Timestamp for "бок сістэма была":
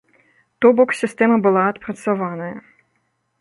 0.79-1.67